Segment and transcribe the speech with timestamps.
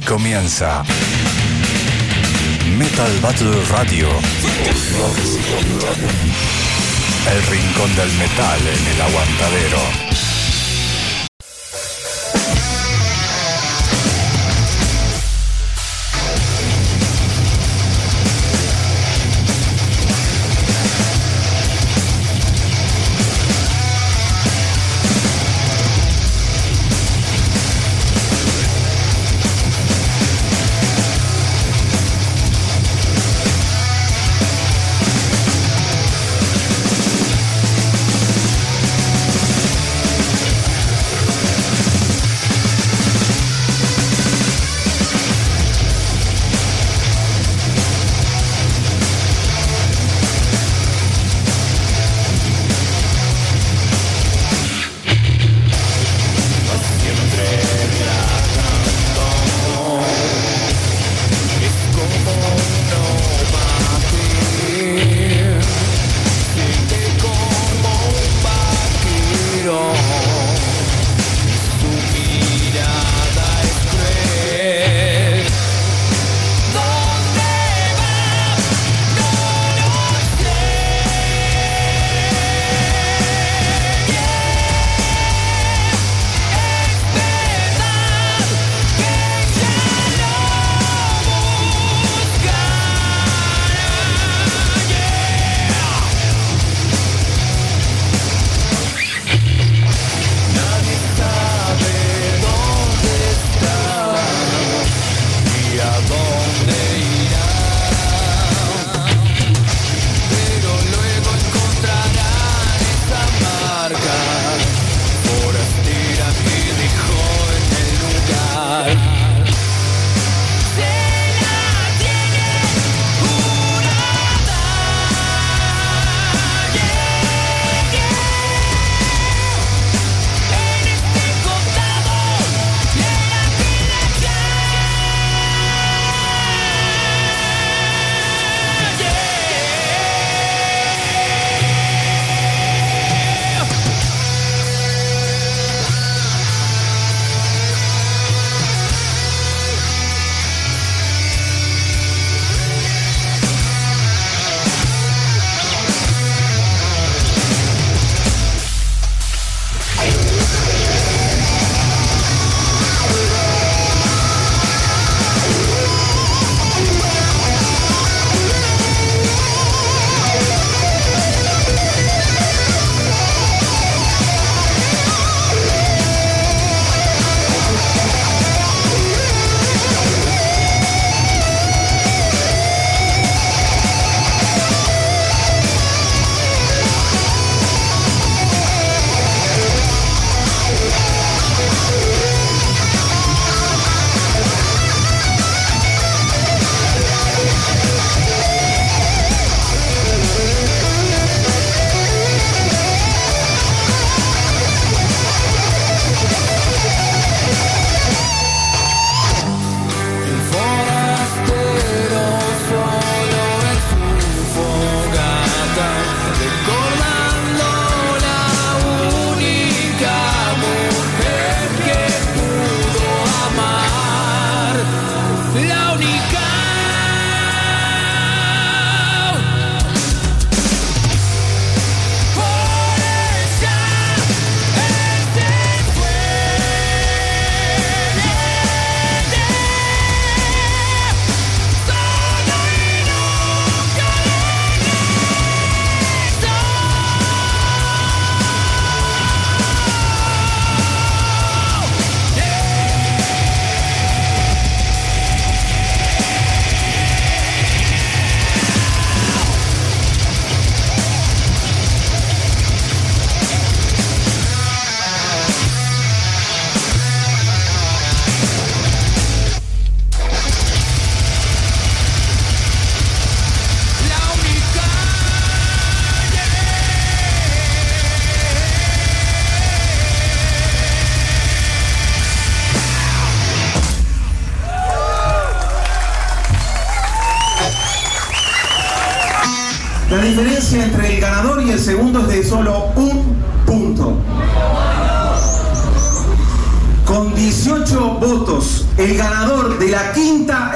[0.00, 0.82] Comienza
[2.76, 4.08] Metal Battle Radio.
[7.32, 10.15] El rincón del metal en el aguantadero.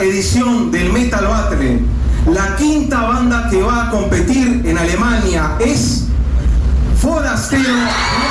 [0.03, 1.81] Edición del Metal Battle,
[2.27, 6.07] la quinta banda que va a competir en Alemania es
[7.01, 8.30] Forastero.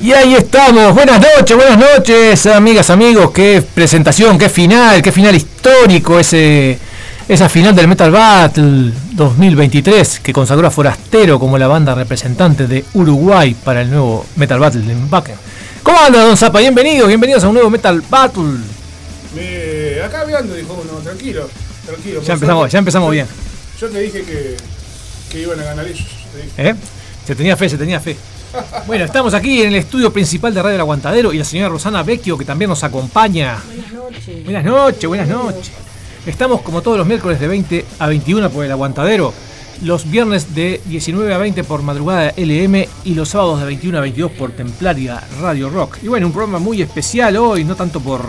[0.00, 5.34] Y ahí estamos, buenas noches, buenas noches, amigas, amigos, qué presentación, qué final, qué final
[5.34, 6.78] histórico ese
[7.28, 12.84] esa final del Metal Battle 2023 que consagró a Forastero como la banda representante de
[12.94, 15.34] Uruguay para el nuevo Metal Battle de Backen.
[15.82, 16.60] ¿Cómo anda, Don Zapa?
[16.60, 18.58] Bienvenidos, bienvenidos a un nuevo Metal Battle.
[19.34, 20.00] Me...
[20.00, 21.50] Acá viendo, dijo uno, tranquilo,
[21.84, 22.22] tranquilo.
[22.22, 23.26] Ya empezamos, ya empezamos bien.
[23.80, 24.56] Yo te dije que,
[25.28, 26.06] que iban a ganar ellos.
[26.56, 26.74] ¿Eh?
[27.26, 28.16] Se tenía fe, se tenía fe.
[28.86, 32.02] Bueno, estamos aquí en el estudio principal de Radio El Aguantadero y la señora Rosana
[32.02, 33.58] Vecchio que también nos acompaña.
[33.66, 34.44] Buenas noches.
[34.44, 35.70] Buenas noches, buenas noches.
[36.26, 39.32] Estamos como todos los miércoles de 20 a 21 por El Aguantadero,
[39.82, 44.00] los viernes de 19 a 20 por Madrugada LM y los sábados de 21 a
[44.02, 45.98] 22 por Templaria Radio Rock.
[46.02, 48.26] Y bueno, un programa muy especial hoy, no tanto por...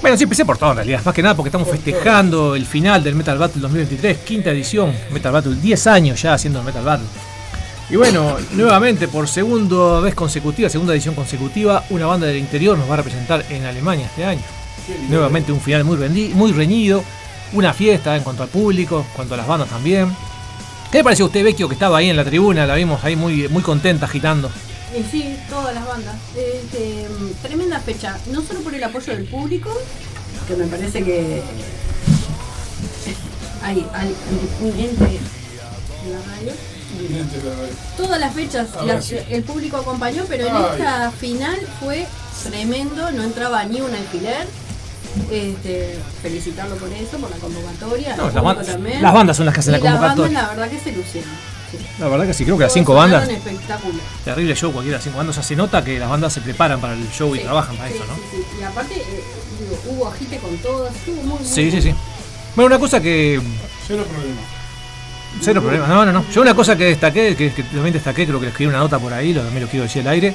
[0.00, 3.04] Bueno, sí, empecé por todo en realidad, más que nada porque estamos festejando el final
[3.04, 7.06] del Metal Battle 2023, quinta edición, Metal Battle, 10 años ya haciendo el Metal Battle.
[7.92, 12.88] Y bueno, nuevamente por segunda vez consecutiva, segunda edición consecutiva, una banda del interior nos
[12.88, 14.40] va a representar en Alemania este año.
[15.10, 15.98] Nuevamente un final muy,
[16.32, 17.04] muy reñido,
[17.52, 20.10] una fiesta en cuanto al público, en cuanto a las bandas también.
[20.90, 22.66] ¿Qué le pareció a usted, Vecchio, que estaba ahí en la tribuna?
[22.66, 24.50] La vimos ahí muy, muy contenta, agitando.
[24.94, 26.16] Eh, sí, todas las bandas.
[26.34, 29.70] Este, mm, tremenda fecha, no solo por el apoyo del público,
[30.48, 31.42] que me parece que
[33.62, 34.14] hay, hay
[34.62, 36.71] un en la radio.
[37.96, 38.68] Todas las fechas
[39.30, 40.62] el público acompañó, pero en Ay.
[40.72, 42.06] esta final fue
[42.44, 44.46] tremendo, no entraba ni un alfiler.
[45.30, 48.16] Este, felicitarlo por eso, por la convocatoria.
[48.16, 49.02] No, las, bandas, también.
[49.02, 50.42] las bandas son las que hacen Y la las bandas, convocatoria.
[50.42, 51.30] la verdad que se lucieron.
[51.70, 51.78] sí.
[51.98, 53.28] La verdad que sí, creo que las cinco bandas,
[54.24, 56.80] terrible show cualquiera las cinco bandas, o sea, se nota que las bandas se preparan
[56.80, 58.14] para el show y trabajan para sí, eso, ¿no?
[58.14, 58.42] sí, sí.
[58.58, 59.22] Y aparte, eh,
[59.60, 61.94] digo, hubo agite con todas, estuvo muy, muy Sí, sí, sí.
[62.56, 63.38] Bueno, una cosa que
[63.86, 64.40] Cero problema.
[65.40, 66.24] Cero problema, no, no, no.
[66.32, 69.12] Yo una cosa que destaqué, que, que también destaqué, creo que escribí una nota por
[69.12, 70.34] ahí, lo, también lo quiero decir al aire,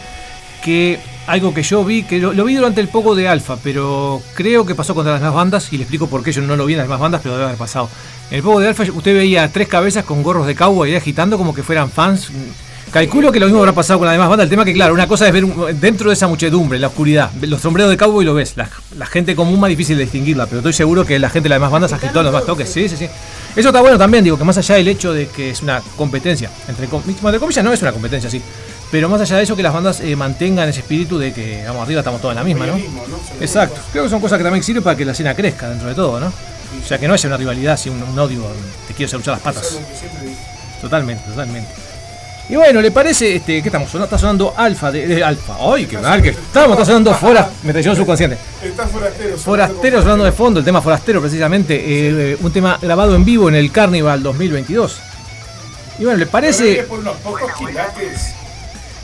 [0.61, 4.21] que algo que yo vi, que lo, lo vi durante el poco de Alfa, pero
[4.33, 6.65] creo que pasó contra las demás bandas, y le explico por qué yo no lo
[6.65, 7.89] vi en las demás bandas, pero debe haber pasado.
[8.29, 11.53] En el poco de Alfa usted veía tres cabezas con gorros de cowboy agitando como
[11.53, 12.29] que fueran fans.
[12.97, 14.45] Calculo que lo mismo habrá pasado con las demás bandas.
[14.45, 15.45] El tema que, claro, una cosa es ver
[15.75, 18.53] dentro de esa muchedumbre, la oscuridad, los sombreros de cowboy lo ves.
[18.55, 18.67] La,
[18.97, 21.57] la gente común más difícil de distinguirla, pero estoy seguro que la gente de las
[21.57, 22.67] demás bandas agitó los más toques.
[22.69, 23.07] Sí, sí, sí.
[23.55, 26.49] Eso está bueno también, digo, que más allá del hecho de que es una competencia,
[26.67, 28.41] entre, com- entre comillas no es una competencia, sí.
[28.89, 31.83] Pero más allá de eso, que las bandas eh, mantengan ese espíritu de que, vamos,
[31.83, 32.77] arriba estamos todos en la misma, ¿no?
[33.39, 33.79] Exacto.
[33.91, 36.19] Creo que son cosas que también sirven para que la escena crezca dentro de todo,
[36.19, 36.27] ¿no?
[36.27, 38.41] O sea, que no haya una rivalidad, así un, un odio,
[38.87, 39.77] te quiero hacer luchar las patas.
[40.81, 41.69] Totalmente, totalmente.
[42.49, 44.05] Y bueno, ¿le parece este, qué estamos sonando?
[44.05, 45.57] Está sonando Alfa de, de Alfa.
[45.59, 46.71] ¡Ay, qué mal que estamos!
[46.71, 47.49] Está sonando Fora.
[47.63, 48.37] Me traicionó subconsciente.
[48.63, 49.37] Está forastero.
[49.37, 51.75] Forastero sonando de fondo, el tema Forastero precisamente.
[51.75, 54.97] eh, eh, un tema grabado en vivo en el Carnival 2022.
[55.99, 56.83] Y bueno, ¿le Parece.
[56.83, 58.33] por unos pocos quilates.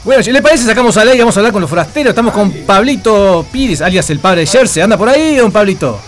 [0.05, 2.09] Bueno, si le parece, sacamos al aire y vamos a hablar con los forasteros.
[2.11, 4.83] Estamos con Pablito Pires, alias el padre de Jersey.
[4.83, 5.99] ¿Anda por ahí, don Pablito?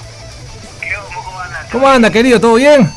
[1.72, 2.40] ¿Cómo anda, querido?
[2.40, 2.90] ¿Todo bien?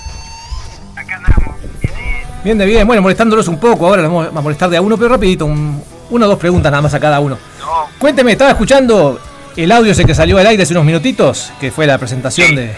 [2.48, 2.86] Bien de bien.
[2.86, 3.86] Bueno, molestándolos un poco.
[3.88, 5.44] Ahora los vamos a molestar de a uno, pero rapidito.
[5.44, 7.36] un- una o dos preguntas nada más a cada uno.
[7.60, 9.20] No, Cuénteme, estaba escuchando
[9.54, 12.74] el audio ese que salió al aire hace unos minutitos, que fue la presentación de...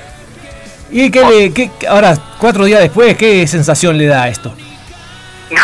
[0.90, 1.52] ¿Y qué le...
[1.52, 4.52] qué- ahora, cuatro días después, qué sensación le da esto?
[5.52, 5.60] no,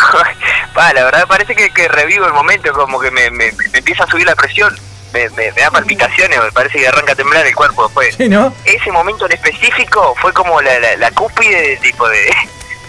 [0.73, 4.05] pa, la verdad parece que, que revivo el momento, como que me, me- me empieza
[4.05, 4.73] a subir la presión,
[5.13, 8.15] me, me- me da palpitaciones, me parece que arranca a temblar el cuerpo después.
[8.15, 8.53] ¿Sí, no?
[8.63, 12.29] Ese momento en específico fue como la, la, la cúspide de tipo de,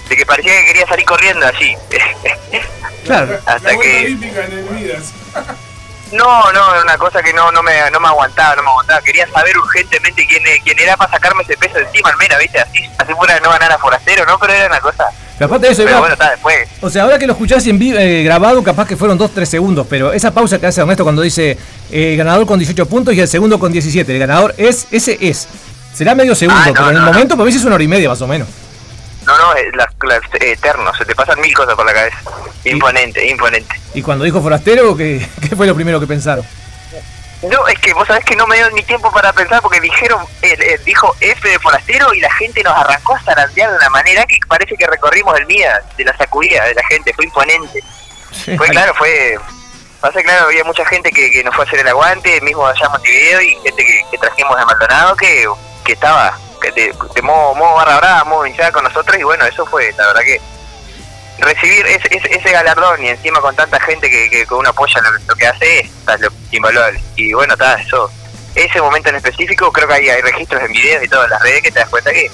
[0.09, 1.75] de que parecía que quería salir corriendo así.
[3.05, 3.39] Claro.
[3.47, 4.17] Hasta La que...
[6.13, 9.01] No, no, era una cosa que no, no, me, no me aguantaba, no me aguantaba.
[9.03, 12.59] Quería saber urgentemente quién, quién era para sacarme ese peso de encima, al menos, ¿viste?
[12.59, 14.39] Así, así fuera de no ganar a Forastero, ¿no?
[14.39, 15.05] Pero era una cosa...
[15.37, 16.67] Pero aparte de eso, Pero iba- bueno, está después.
[16.81, 19.87] o sea, ahora que lo escuchás en vivo, eh, grabado, capaz que fueron 2-3 segundos,
[19.89, 21.59] pero esa pausa que hace Ernesto cuando dice
[21.91, 25.47] eh, ganador con 18 puntos y el segundo con 17, el ganador es, ese es.
[25.95, 27.13] Será medio segundo, Ah, no, pero en el no, no.
[27.13, 28.49] momento para mí sí es una hora y media más o menos.
[29.27, 29.88] No, no, es la,
[30.41, 32.19] eterno, se te pasan mil cosas por la cabeza.
[32.65, 33.75] Imponente, imponente.
[33.95, 36.45] Y cuando dijo forastero, ¿qué, qué fue lo primero que pensaron?
[37.43, 40.25] No, es que vos sabés que no me dio ni tiempo para pensar porque dijeron,
[40.43, 43.91] él, él dijo F de forastero y la gente nos arrancó a zarandear de una
[43.91, 47.81] manera que parece que recorrimos el MIA, de la sacudida de la gente, fue imponente.
[48.57, 49.39] Fue claro, fue...
[50.01, 52.87] Pasa claro, había mucha gente que, que nos fue a hacer el aguante, mismo allá
[52.87, 55.49] en Montevideo, y gente que, que trajimos de Maldonado que,
[55.85, 59.65] que estaba de, de modo, modo barra brava, modo hinchada con nosotros, y bueno, eso
[59.67, 60.41] fue, la verdad que
[61.41, 65.01] recibir ese, ese, ese galardón y encima con tanta gente que, que, que uno apoya
[65.01, 67.01] lo, lo que hace, está lo invaluable.
[67.17, 68.11] Y bueno, está, eso,
[68.55, 71.63] ese momento en específico, creo que hay, hay registros en videos y todas las redes
[71.63, 72.29] que te das cuenta que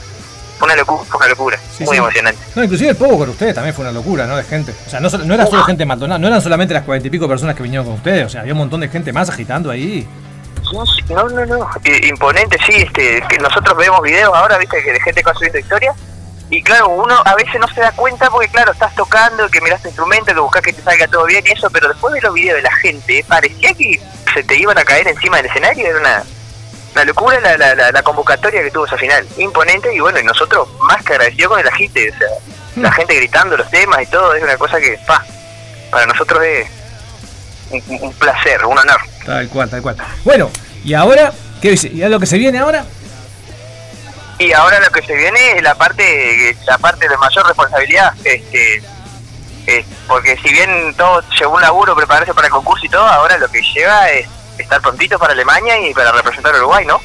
[0.58, 1.98] fue una locura, fue una locura, Sí, muy sí.
[1.98, 2.40] emocionante.
[2.54, 4.36] No, inclusive el poco con ustedes también fue una locura, ¿no?
[4.36, 4.72] De gente.
[4.86, 7.10] O sea, no, no era solo gente de Maldonado, no eran solamente las cuarenta y
[7.10, 9.70] pico personas que vinieron con ustedes, o sea, había un montón de gente más agitando
[9.70, 10.08] ahí.
[11.08, 11.70] No, no, no.
[11.84, 15.34] I- imponente, sí, este, que nosotros vemos videos ahora, viste, que de gente que va
[15.34, 15.96] subiendo historias.
[16.50, 19.80] Y claro, uno a veces no se da cuenta porque, claro, estás tocando, que miras
[19.82, 22.34] tu instrumento, que buscas que te salga todo bien y eso, pero después de los
[22.34, 24.00] videos de la gente, parecía que
[24.32, 25.86] se te iban a caer encima del escenario.
[25.86, 26.22] Era una,
[26.94, 29.26] una locura la, la, la, la convocatoria que tuvo esa final.
[29.38, 32.10] Imponente y bueno, y nosotros más que agradecidos con el agite.
[32.10, 32.28] O sea,
[32.76, 35.24] la gente gritando los temas y todo, es una cosa que, pa,
[35.90, 36.68] para nosotros es
[37.70, 39.00] un, un placer, un honor.
[39.24, 39.96] Tal cual, tal cual.
[40.24, 40.50] Bueno,
[40.84, 41.88] y ahora, ¿qué dice?
[41.88, 42.84] ¿Y a lo que se viene ahora?
[44.38, 48.82] Y ahora lo que se viene es la parte la parte de mayor responsabilidad, este
[49.66, 53.38] es- porque si bien todo llevó un laburo prepararse para el concurso y todo, ahora
[53.38, 54.26] lo que lleva es
[54.58, 57.00] estar prontito para Alemania y para representar a Uruguay, ¿no?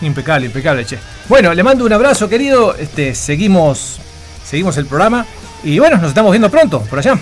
[0.00, 0.98] Impecable, impecable, che.
[1.28, 2.74] Bueno, le mando un abrazo, querido.
[2.74, 4.00] Este, seguimos,
[4.44, 5.26] seguimos el programa.
[5.62, 7.16] Y bueno, nos estamos viendo pronto, por allá.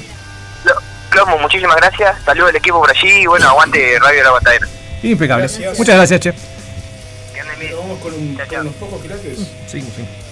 [0.65, 0.77] Lo-
[1.11, 4.67] Clomo, muchísimas gracias, saludos al equipo por allí y bueno, aguante Radio La Batadera.
[5.03, 5.43] Impecable.
[5.47, 5.79] Gracias.
[5.79, 6.33] Muchas gracias, che.
[6.33, 9.39] Nos vamos con, un, con unos pocos quilates.
[9.67, 10.28] Seguimos, seguimos.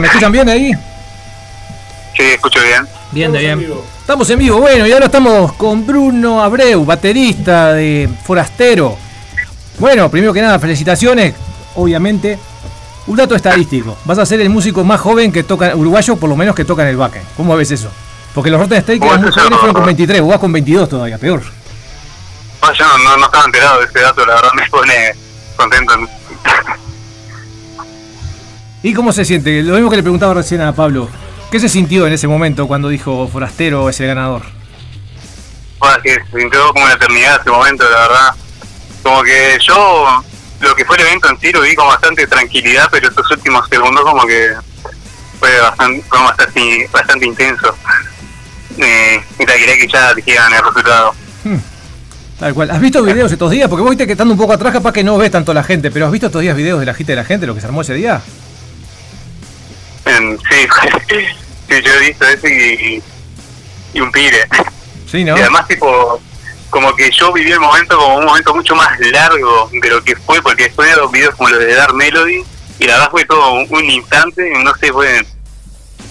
[0.00, 0.72] ¿Me escuchan bien ahí?
[2.16, 2.86] Sí, escucho bien.
[3.12, 3.70] Bien, de Estamos en bien.
[3.70, 3.86] vivo.
[4.00, 8.96] Estamos en vivo, bueno, y ahora estamos con Bruno Abreu, baterista de Forastero.
[9.78, 11.34] Bueno, primero que nada, felicitaciones,
[11.74, 12.38] obviamente.
[13.06, 16.36] Un dato estadístico, vas a ser el músico más joven que toca, uruguayo por lo
[16.36, 17.26] menos que toca en el backend.
[17.36, 17.90] ¿Cómo ves eso?
[18.34, 19.86] Porque los Rotten Steak eran muy jóvenes fueron con no.
[19.86, 21.42] 23, vos vas con 22 todavía, peor.
[22.62, 24.94] No, yo no, no, no estaba enterado de ese dato, la verdad me pone
[25.56, 25.94] contento.
[28.84, 29.62] ¿Y cómo se siente?
[29.62, 31.08] Lo mismo que le preguntaba recién a Pablo.
[31.50, 34.42] ¿Qué se sintió en ese momento cuando dijo Forastero es el ganador?
[35.78, 38.34] Bueno, que se sintió como una eternidad ese momento, la verdad.
[39.02, 40.22] Como que yo,
[40.60, 43.66] lo que fue el evento en sí lo vi con bastante tranquilidad, pero estos últimos
[43.70, 44.52] segundos como que
[45.40, 47.74] fue bastante, fue bastante, bastante intenso.
[48.76, 51.14] Eh, y te quería que ya dijeran el resultado.
[51.42, 51.56] Hmm.
[52.38, 52.70] Tal cual.
[52.70, 53.66] ¿Has visto videos estos días?
[53.70, 55.64] Porque vos viste que estando un poco atrás, capaz que no ves tanto a la
[55.64, 57.62] gente, pero ¿has visto estos días videos de la gente de la gente, lo que
[57.62, 58.20] se armó ese día?
[60.48, 61.16] Sí,
[61.68, 63.02] sí, yo he visto eso y,
[63.94, 64.46] y un pire.
[65.10, 65.36] Sí, ¿no?
[65.36, 66.20] Y además, tipo,
[66.70, 70.14] como que yo viví el momento como un momento mucho más largo de lo que
[70.16, 72.42] fue, porque después de los videos como los de Dark Melody,
[72.78, 75.24] y la verdad fue todo un, un instante, no sé, fue,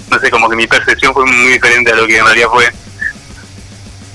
[0.09, 2.71] no sé, como que mi percepción fue muy diferente a lo que en realidad fue.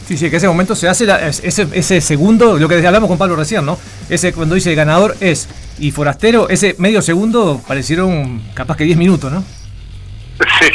[0.08, 3.08] Sí, sí, que ese momento se hace, la- es- ese, ese segundo, lo que hablamos
[3.08, 3.78] con Pablo recién, ¿no?
[4.08, 8.97] Ese cuando dice el ganador es y forastero, ese medio segundo parecieron capaz que 10
[8.97, 9.44] minutos, ¿no?
[10.61, 10.71] Sí,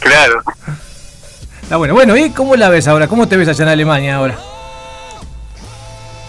[0.00, 0.42] claro.
[1.62, 1.94] Está bueno.
[1.94, 3.08] Bueno, ¿y cómo la ves ahora?
[3.08, 4.38] ¿Cómo te ves allá en Alemania ahora?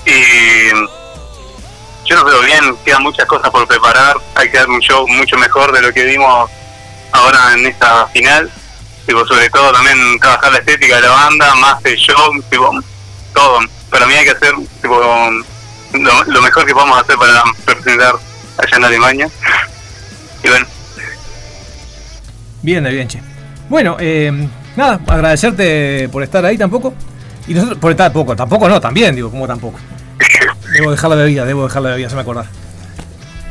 [0.05, 0.71] Y
[2.05, 5.35] yo lo veo bien, quedan muchas cosas por preparar, hay que dar un show mucho
[5.37, 6.49] mejor de lo que vimos
[7.11, 8.51] ahora en esta final.
[9.05, 12.71] Tipo, sobre todo también trabajar la estética de la banda, más el show, tipo,
[13.33, 13.59] todo.
[13.89, 14.99] Para mí hay que hacer tipo,
[15.93, 18.15] lo, lo mejor que podamos hacer para representar
[18.57, 19.29] allá en Alemania.
[20.43, 20.67] Y bueno,
[22.65, 23.21] Bien, bien, che.
[23.69, 24.31] Bueno, eh,
[24.75, 26.95] nada, agradecerte por estar ahí tampoco.
[27.47, 29.77] Y nosotros, por estar poco, tampoco no, también, digo, como tampoco.
[30.73, 32.47] Debo dejar la bebida, debo dejar la bebida, se me acordar.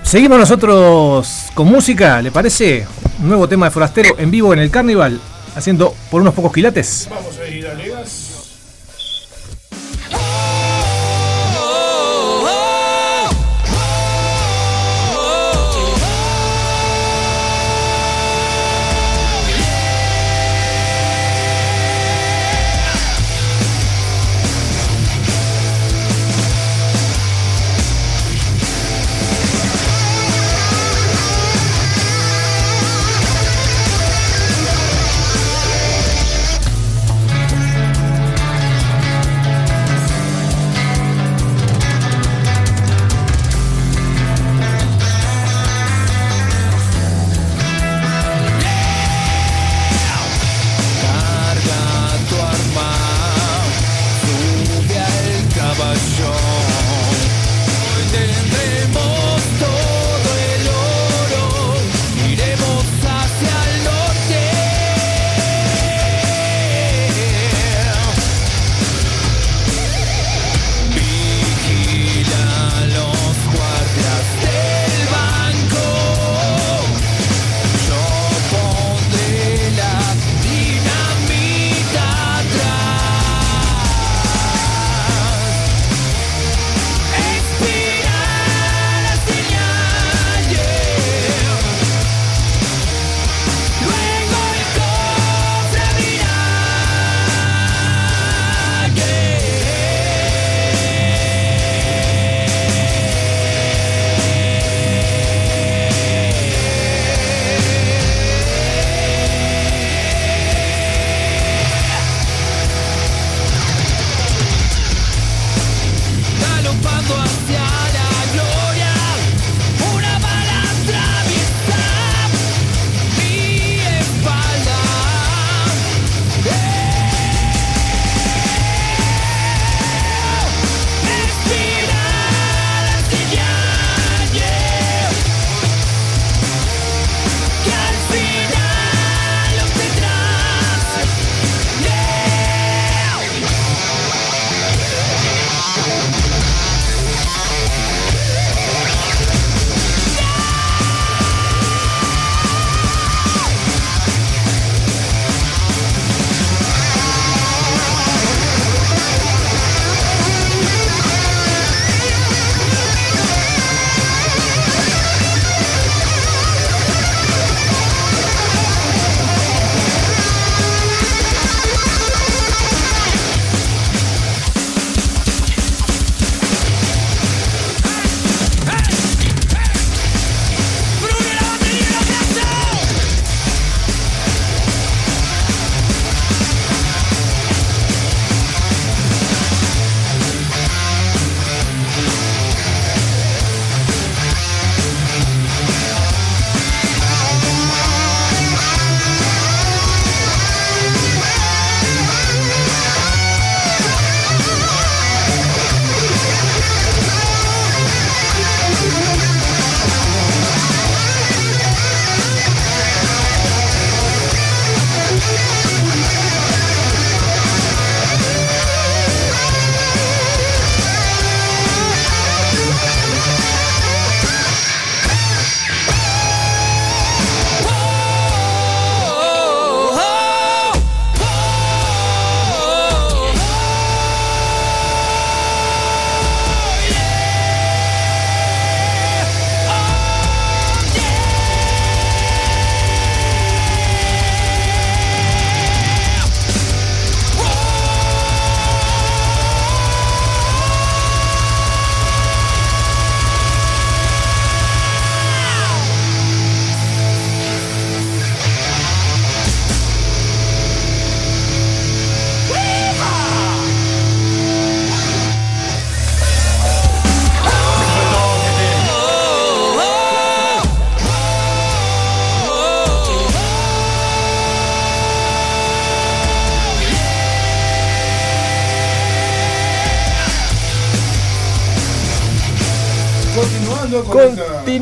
[0.03, 2.89] Seguimos nosotros con música, ¿le parece?
[3.21, 5.21] Un nuevo tema de Forastero en vivo en el Carnival,
[5.55, 7.07] haciendo por unos pocos quilates.
[7.09, 8.24] Vamos a ir a Legas.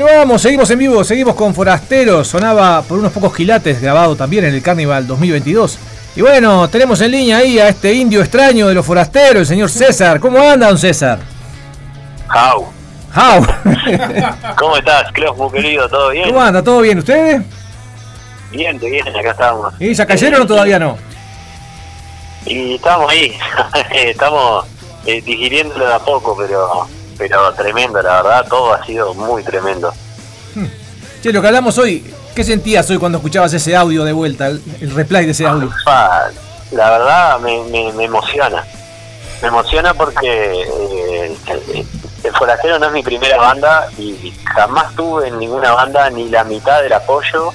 [0.03, 2.27] Continuamos, seguimos en vivo, seguimos con Forasteros.
[2.27, 5.79] Sonaba por unos pocos quilates, grabado también en el Carnival 2022.
[6.17, 9.71] Y bueno, tenemos en línea ahí a este indio extraño de los forasteros, el señor
[9.71, 10.19] César.
[10.19, 11.21] ¿Cómo anda, don César?
[12.29, 12.67] How.
[13.15, 13.47] How.
[14.57, 15.88] ¿Cómo estás, Closmo querido?
[15.88, 16.27] ¿Todo bien?
[16.27, 16.65] ¿Cómo anda?
[16.65, 16.99] ¿Todo bien?
[16.99, 17.41] ¿Ustedes?
[18.51, 19.73] Bien, bien, acá estamos.
[19.79, 20.99] ¿Y ya cayeron o todavía no?
[22.45, 23.38] Y estamos ahí,
[23.93, 24.67] estamos
[25.07, 26.88] eh, digiriéndolo de a poco, pero
[27.29, 29.95] pero tremendo, la verdad, todo ha sido muy tremendo.
[31.23, 32.05] Che, lo que hablamos hoy,
[32.35, 35.71] ¿qué sentías hoy cuando escuchabas ese audio de vuelta, el, el replay de ese audio?
[35.85, 36.31] Pa,
[36.73, 38.65] la verdad me, me, me emociona.
[39.41, 41.87] Me emociona porque eh, el,
[42.25, 46.43] el Forastero no es mi primera banda y jamás tuve en ninguna banda ni la
[46.43, 47.53] mitad del apoyo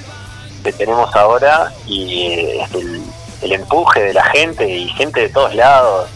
[0.64, 3.02] que tenemos ahora y eh, el,
[3.42, 6.08] el empuje de la gente y gente de todos lados.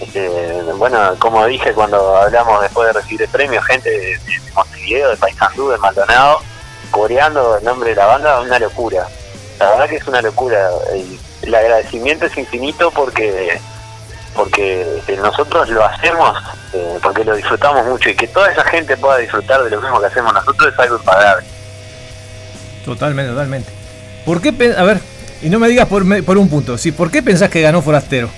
[0.00, 5.10] Este, bueno, como dije cuando hablamos después de recibir el premio, gente de, de Montevideo,
[5.10, 6.40] de Paysandú, de Maldonado,
[6.90, 9.06] coreando el nombre de la banda, una locura.
[9.58, 10.68] La verdad que es una locura.
[10.92, 13.60] El, el agradecimiento es infinito porque
[14.34, 16.36] porque eh, nosotros lo hacemos
[16.72, 20.00] eh, porque lo disfrutamos mucho y que toda esa gente pueda disfrutar de lo mismo
[20.00, 21.46] que hacemos nosotros es algo impagable.
[22.84, 23.72] Totalmente, totalmente.
[24.24, 25.00] ¿Por qué, a ver,
[25.42, 28.28] y no me digas por, por un punto, sí, ¿por qué pensás que ganó Forastero?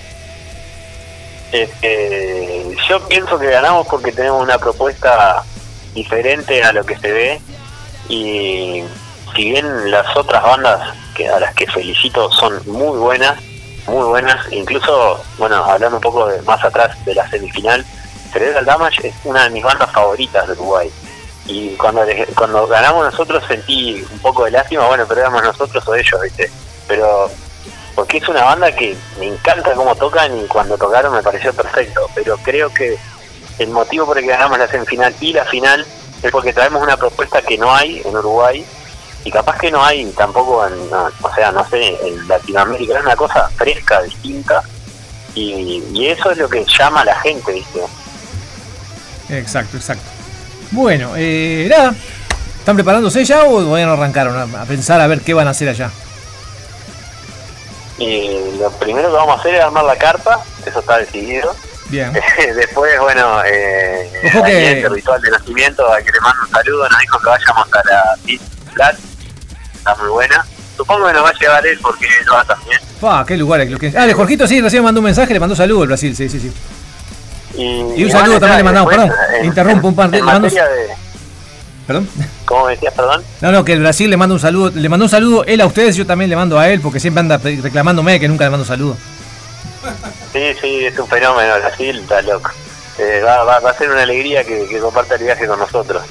[1.51, 5.43] Este, yo pienso que ganamos porque tenemos una propuesta
[5.93, 7.41] diferente a lo que se ve
[8.07, 8.83] y
[9.35, 13.37] si bien las otras bandas que a las que felicito son muy buenas,
[13.87, 17.85] muy buenas, incluso, bueno, hablando un poco de, más atrás de la semifinal,
[18.31, 20.89] Cerebral Damage es una de mis bandas favoritas de Uruguay.
[21.47, 22.03] Y cuando
[22.35, 26.49] cuando ganamos nosotros sentí un poco de lástima, bueno, pero éramos nosotros o ellos, ¿viste?
[26.87, 27.29] Pero
[28.01, 32.09] porque es una banda que me encanta cómo tocan y cuando tocaron me pareció perfecto,
[32.15, 32.97] pero creo que
[33.59, 35.85] el motivo por el que ganamos la semifinal y la final
[36.23, 38.65] es porque traemos una propuesta que no hay en Uruguay
[39.23, 43.05] y capaz que no hay tampoco en, no, o sea, no sé, en Latinoamérica, es
[43.05, 44.63] una cosa fresca, distinta
[45.35, 47.81] y, eso es lo que llama a la gente, ¿viste?
[49.29, 50.09] Exacto, exacto.
[50.71, 51.93] Bueno, eh, nada,
[52.57, 55.91] ¿están preparándose ya o arrancaron a, a pensar a ver qué van a hacer allá?
[58.01, 61.55] Y lo primero que vamos a hacer es armar la carpa, eso está decidido.
[61.89, 62.11] Bien.
[62.55, 64.09] Después, bueno, eh,
[64.83, 67.81] el ritual de nacimiento, a que le mando un saludo, nos dijo que vayamos a
[67.89, 68.41] la Beat
[68.73, 68.95] Flat,
[69.75, 70.45] está muy buena.
[70.77, 72.79] Supongo que nos va a llevar él porque él va también.
[72.99, 73.69] Fa, qué lugares.
[73.69, 73.93] Lo que...
[73.95, 76.39] Ah, de Jorgito sí, recién mandó un mensaje, le mandó saludo al Brasil, sí, sí,
[76.39, 76.51] sí.
[77.55, 80.61] Y, Y un saludo también le mandamos, perdón, en- interrumpo un par de- mando- de,
[81.85, 82.09] ¿Perdón?
[82.51, 83.23] ¿Cómo me decías, perdón?
[83.39, 85.65] No, no, que el Brasil le manda un saludo, le mandó un saludo él a
[85.67, 88.65] ustedes, yo también le mando a él, porque siempre anda reclamándome que nunca le mando
[88.65, 88.97] saludo.
[90.33, 92.51] Sí, sí, es un fenómeno, Brasil está loco.
[92.97, 96.03] Eh, va, va, va a ser una alegría que, que comparta el viaje con nosotros.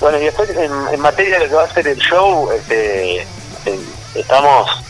[0.00, 3.18] Bueno, y después en, en materia de lo que va a ser el show, este,
[3.20, 3.26] eh,
[4.14, 4.82] estamos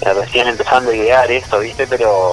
[0.00, 1.86] eh, recién empezando a idear esto, ¿viste?
[1.86, 2.30] Pero,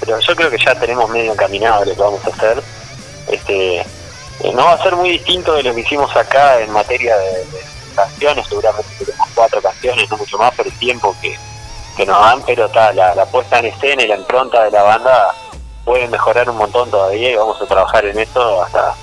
[0.00, 2.60] pero yo creo que ya tenemos medio encaminado lo que vamos a hacer.
[3.30, 3.86] Este,
[4.54, 7.60] no va a ser muy distinto de lo que hicimos acá en materia de, de
[7.94, 11.36] canciones, seguramente tenemos cuatro canciones, no mucho más por el tiempo que,
[11.96, 14.82] que nos dan, pero está la, la puesta en escena y la impronta de la
[14.82, 15.34] banda
[15.84, 18.94] puede mejorar un montón todavía y vamos a trabajar en eso hasta,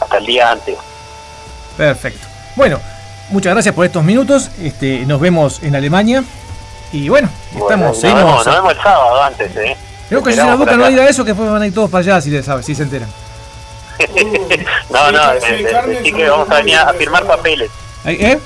[0.00, 0.76] hasta el día antes.
[1.76, 2.26] Perfecto.
[2.54, 2.78] Bueno,
[3.30, 4.50] muchas gracias por estos minutos.
[4.62, 6.22] Este, nos vemos en Alemania.
[6.92, 8.24] Y bueno, Bueno, estamos, nos, seguimos.
[8.24, 9.76] vemos, nos vemos el sábado antes, ¿eh?
[10.08, 12.00] Creo que si la boca no diga eso, que después van a ir todos para
[12.02, 13.08] allá si, le sabe, si se enteran.
[14.90, 17.70] No, no, Sí, eh, eh, que vamos a venir a firmar papeles.
[18.04, 18.38] ¿Eh?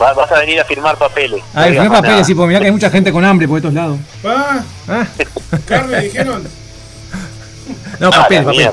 [0.00, 1.42] Va- vas a venir a firmar papeles.
[1.54, 2.24] A ver, No no digamos papeles, nada.
[2.24, 3.98] sí, porque mirá que hay mucha gente con hambre por estos lados.
[4.24, 5.06] Va, Ah,
[5.66, 6.48] Carmen, dijeron.
[7.98, 8.70] No, Ah, papel, la papel.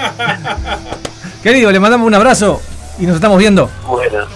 [1.42, 2.60] Querido, le mandamos un abrazo
[2.98, 3.70] y nos estamos viendo.
[3.86, 4.26] Bueno,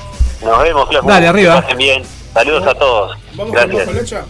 [0.42, 1.08] nos vemos, Flaco.
[1.08, 1.56] Dale, arriba.
[1.56, 2.02] Que pasen bien.
[2.32, 3.18] Saludos a todos.
[3.34, 3.86] Vamos con Gracias.
[4.22, 4.26] Mojo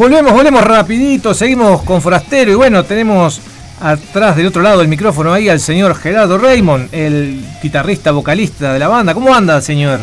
[0.00, 3.38] Volvemos, volvemos rapidito, seguimos con Forastero y bueno, tenemos
[3.82, 8.78] atrás del otro lado del micrófono ahí al señor Gerardo Raymond, el guitarrista vocalista de
[8.78, 9.12] la banda.
[9.12, 10.00] ¿Cómo anda, señor?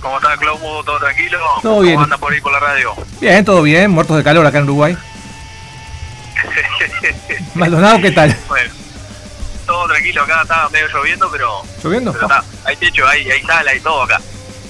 [0.00, 0.82] ¿Cómo está, Clomo?
[0.84, 1.38] ¿Todo tranquilo?
[1.60, 2.00] Todo ¿Cómo bien.
[2.00, 2.94] anda por ahí por la radio?
[3.20, 4.96] Bien, todo bien, muertos de calor acá en Uruguay.
[7.54, 8.34] Maldonado, ¿qué tal?
[8.48, 8.72] bueno,
[9.66, 12.10] todo tranquilo, acá está medio lloviendo, pero, ¿Lloviendo?
[12.14, 12.42] pero está.
[12.64, 14.18] Hay techo, hay, hay sala y todo acá.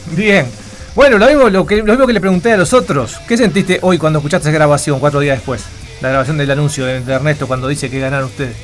[0.07, 0.66] Bien.
[0.97, 3.21] Bueno, lo mismo, lo, que, lo mismo que le pregunté a los otros.
[3.29, 5.63] ¿Qué sentiste hoy cuando escuchaste esa grabación, cuatro días después?
[6.01, 8.57] La grabación del anuncio de, Ernesto cuando dice que ganaron ustedes.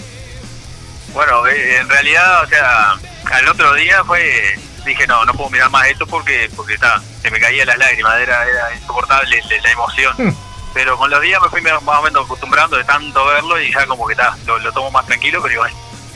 [1.12, 2.92] Bueno, eh, en realidad, o sea,
[3.30, 7.30] al otro día fue, dije, no, no puedo mirar más esto porque porque está, se
[7.30, 10.14] me caían las lágrimas, era, era insoportable la, la emoción.
[10.16, 10.34] Hmm.
[10.72, 13.84] Pero con los días me fui más o menos acostumbrando de tanto verlo y ya
[13.84, 15.72] como que está, lo, lo tomo más tranquilo, pero igual,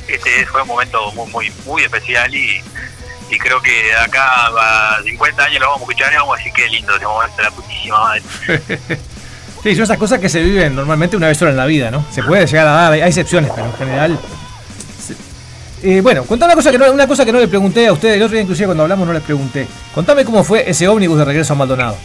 [0.09, 2.63] este fue un momento muy muy, muy especial y,
[3.31, 6.69] y creo que acá a 50 años lo vamos a escuchar y vamos a qué
[6.69, 8.23] lindo ese momento, la putísima madre.
[9.63, 12.05] Sí, son esas cosas que se viven normalmente una vez sola en la vida, ¿no?
[12.13, 14.19] Se puede llegar a dar, hay excepciones, pero en general.
[15.83, 18.17] Eh, bueno, contame una cosa, que no, una cosa que no le pregunté a ustedes,
[18.17, 19.67] el otro día inclusive cuando hablamos no les pregunté.
[19.93, 21.97] Contame cómo fue ese ómnibus de regreso a Maldonado.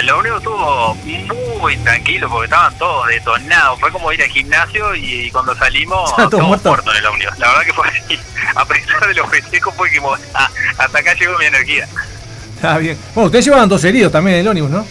[0.00, 0.94] El ómnibus estuvo
[1.60, 3.78] muy tranquilo porque estaban todos detonados.
[3.78, 6.70] Fue como ir al gimnasio y, cuando salimos, todos todos muertos.
[6.70, 7.38] muertos en el ómnibus.
[7.38, 8.18] La verdad que fue así.
[8.56, 10.00] A pesar de los festejos, fue que
[10.34, 11.86] ah, hasta acá llegó mi energía.
[12.62, 12.98] Ah, bien.
[13.14, 14.86] Bueno, ustedes llevaban dos heridos también en el ómnibus, ¿no?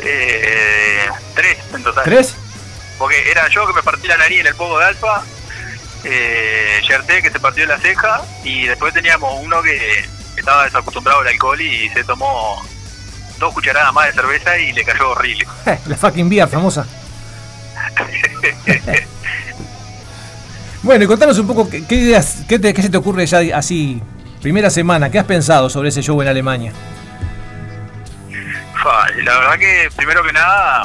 [0.00, 2.04] Eh, tres en total.
[2.04, 2.36] ¿Tres?
[2.98, 5.22] Porque era yo que me partí la nariz en el pogo de alfa,
[6.04, 10.04] eh, Yerté que se partió la ceja y después teníamos uno que
[10.36, 12.62] estaba desacostumbrado al alcohol y se tomó
[13.44, 15.46] dos cucharadas más de cerveza y le cayó horrible.
[15.86, 16.86] La fucking beer famosa.
[20.82, 23.38] Bueno, y contanos un poco qué, qué ideas, qué, te- qué se te ocurre ya
[23.56, 24.02] así,
[24.42, 26.72] primera semana, ¿qué has pensado sobre ese show en Alemania?
[29.24, 30.82] La verdad que primero que nada,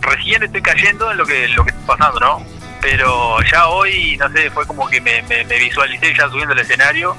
[0.00, 2.42] recién estoy cayendo en lo que lo que está pasando, ¿no?
[2.80, 6.60] Pero ya hoy, no sé, fue como que me, me- me visualicé ya subiendo el
[6.60, 7.14] escenario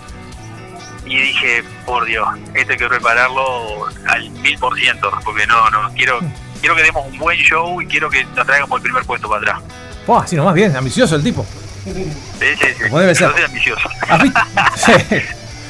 [1.06, 5.94] y dije, por Dios, esto hay que prepararlo al mil por ciento, porque no, no,
[5.94, 6.20] quiero
[6.60, 9.42] quiero que demos un buen show y quiero que nos traigamos el primer puesto para
[9.42, 9.62] atrás.
[10.08, 11.46] Oh, así nomás, bien, ambicioso el tipo.
[11.84, 11.94] Sí,
[12.40, 12.84] sí, sí.
[12.84, 13.30] Como debe ser.
[13.30, 13.90] Yo soy ambicioso.
[14.10, 14.40] ¿Has visto,
[14.76, 14.94] Sí.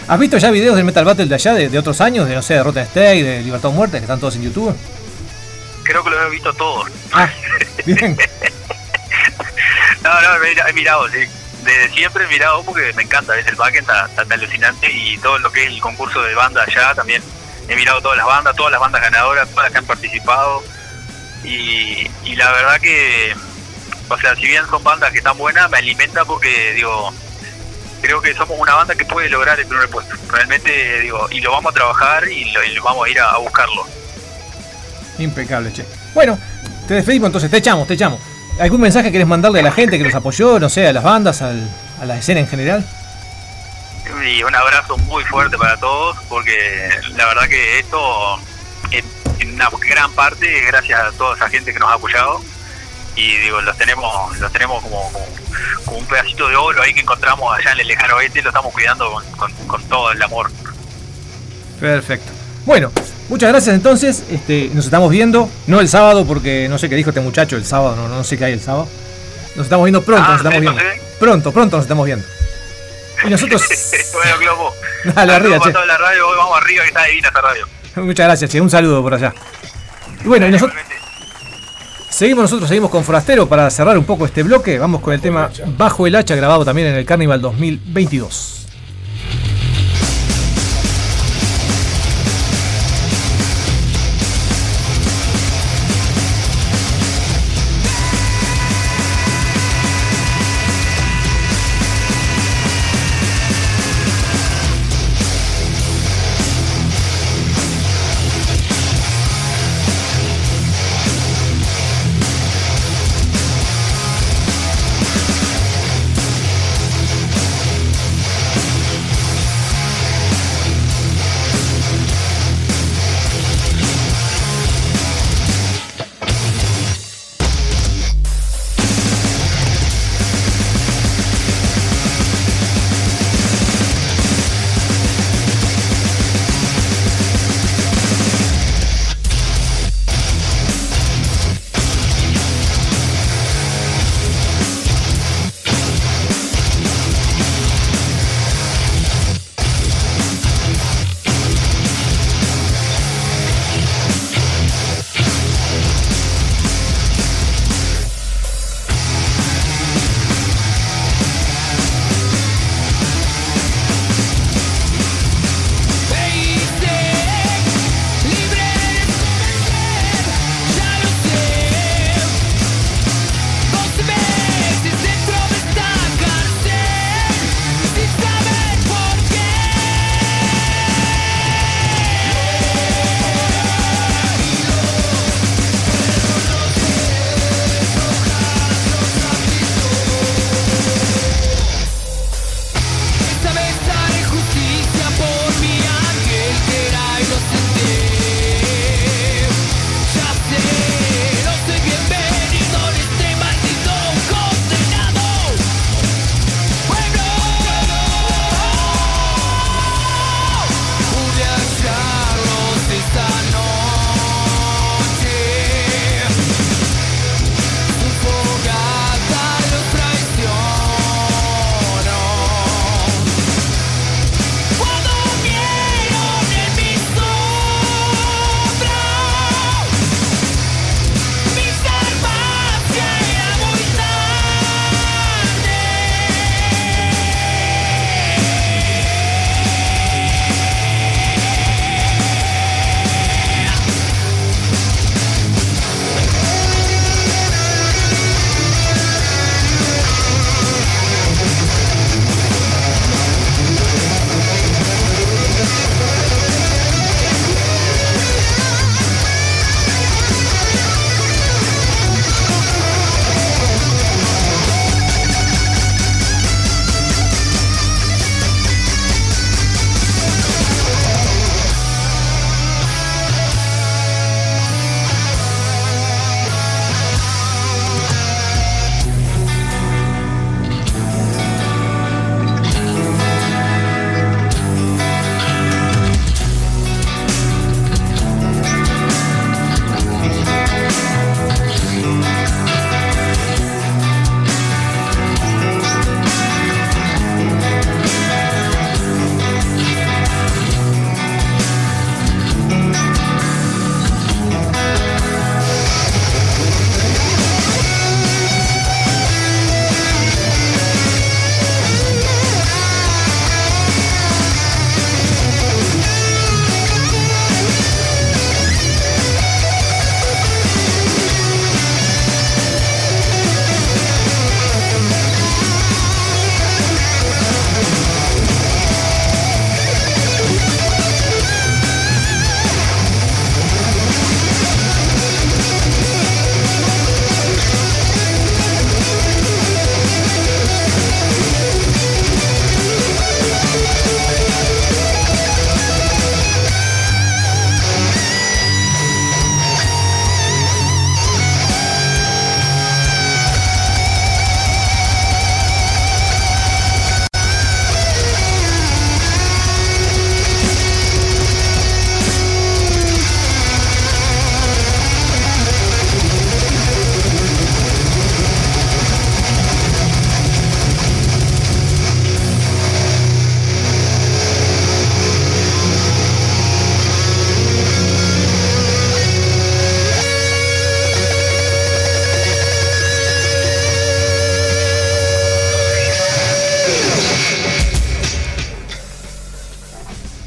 [0.07, 2.41] ¿Has visto ya videos del Metal Battle de allá, de, de otros años, de no
[2.41, 4.75] sé, de Rotten Stake, de Libertad o Muerte, que están todos en YouTube?
[5.83, 6.89] Creo que los he visto todos.
[7.11, 7.29] Ah,
[7.85, 8.17] bien.
[10.03, 11.17] No, no, he mirado, sí.
[11.65, 13.37] Desde siempre he mirado porque me encanta.
[13.37, 16.63] Es el backend está, está alucinante y todo lo que es el concurso de banda
[16.63, 17.23] allá también.
[17.67, 20.63] He mirado todas las bandas, todas las bandas ganadoras, todas las que han participado.
[21.43, 23.35] Y, la verdad que,
[24.09, 27.11] o sea, si bien son bandas que están buenas, me alimenta porque, digo,
[28.01, 30.15] creo que somos una banda que puede lograr el primer puesto.
[30.29, 33.31] Realmente, digo, y lo vamos a trabajar y lo, y lo vamos a ir a,
[33.31, 33.87] a buscarlo.
[35.17, 35.85] Impecable, che.
[36.13, 36.37] Bueno,
[36.87, 38.19] te despedimos entonces, te echamos, te echamos.
[38.59, 41.41] ¿Algún mensaje querés mandarle a la gente que los apoyó, no sé, a las bandas,
[41.41, 41.69] al-
[42.01, 42.85] a la escena en general?
[44.25, 48.39] Y un abrazo muy fuerte para todos, porque la verdad que esto,
[48.91, 49.03] en,
[49.39, 52.41] en una gran parte, es gracias a toda esa gente que nos ha apoyado.
[53.17, 55.25] Y digo, los tenemos los tenemos como, como,
[55.85, 58.49] como un pedacito de oro ahí que encontramos allá en el lejano oeste y lo
[58.49, 60.51] estamos cuidando con, con- con todo el amor.
[61.79, 62.31] Perfecto.
[62.65, 62.91] Bueno,
[63.29, 64.23] muchas gracias entonces.
[64.29, 67.65] Este, nos estamos viendo, no el sábado, porque no sé qué dijo este muchacho el
[67.65, 68.87] sábado, no, no sé qué hay el sábado.
[69.55, 70.81] Nos estamos viendo pronto, Ah, nos estamos sí, viendo.
[71.19, 72.25] Pronto, pronto nos estamos viendo.
[73.25, 73.63] Y nosotros.
[74.13, 74.73] bueno, Globo.
[75.15, 75.71] Dale, arriba, che.
[75.71, 77.67] toda la radio, hoy vamos arriba que está divina esta radio.
[77.95, 78.61] Muchas gracias, che.
[78.61, 79.33] Un saludo por allá.
[80.23, 80.77] Y bueno, y nosotros.
[82.09, 84.79] Seguimos nosotros, seguimos con Forastero para cerrar un poco este bloque.
[84.79, 88.64] Vamos con el tema Bajo el Hacha, grabado también en el Carnival 2022.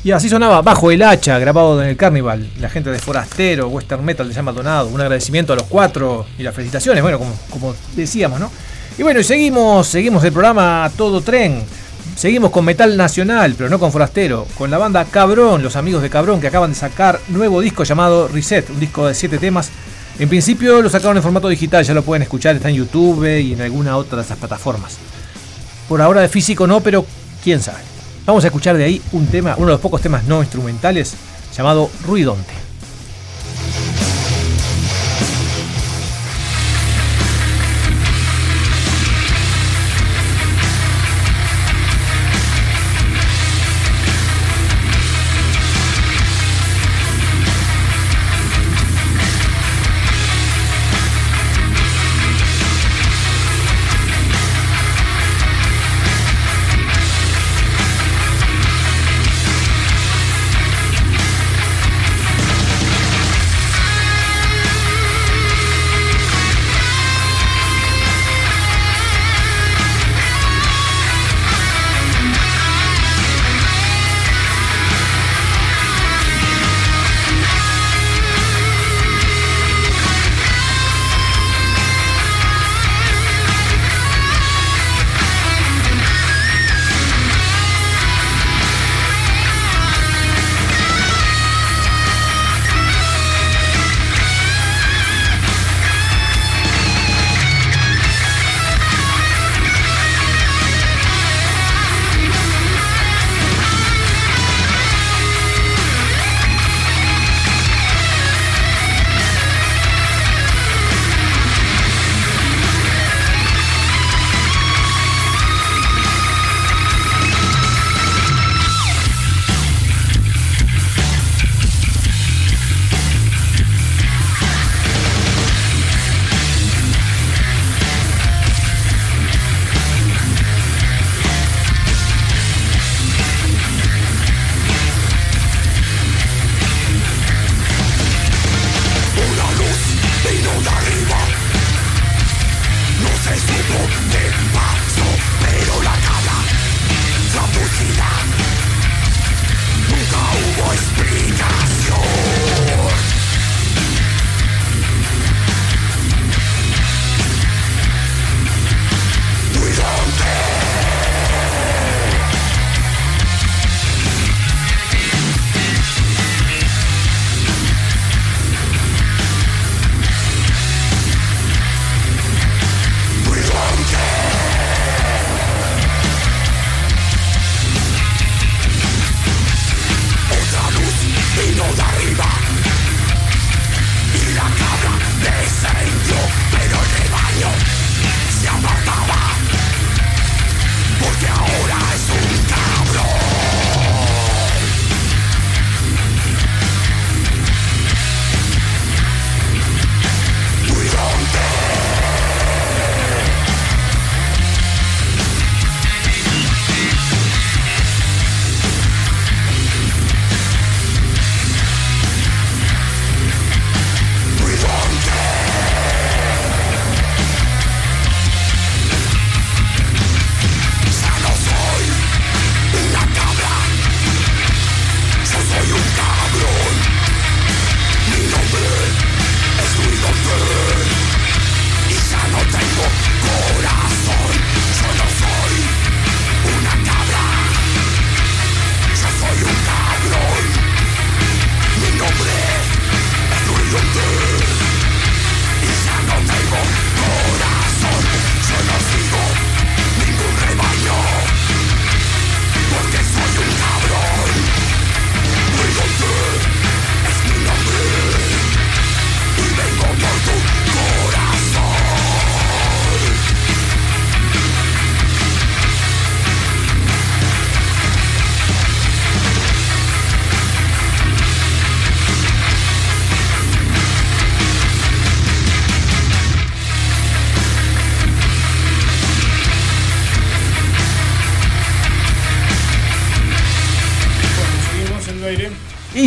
[0.08, 2.48] Y así sonaba Bajo el Hacha, grabado en el Carnival.
[2.60, 4.88] La gente de Forastero, Western Metal de San Maldonado.
[4.88, 8.50] Un agradecimiento a los cuatro y las felicitaciones, bueno, como, como decíamos, ¿no?
[8.96, 11.62] Y bueno, seguimos, seguimos el programa todo tren.
[12.16, 14.46] Seguimos con Metal Nacional, pero no con Forastero.
[14.56, 18.28] Con la banda Cabrón, los amigos de Cabrón, que acaban de sacar nuevo disco llamado
[18.28, 19.68] Reset, un disco de siete temas.
[20.18, 23.52] En principio lo sacaron en formato digital, ya lo pueden escuchar, está en YouTube y
[23.52, 24.96] en alguna otra de esas plataformas.
[25.86, 27.04] Por ahora de físico no, pero
[27.44, 27.97] quién sabe.
[28.28, 31.14] Vamos a escuchar de ahí un tema, uno de los pocos temas no instrumentales,
[31.56, 32.67] llamado Ruidonte.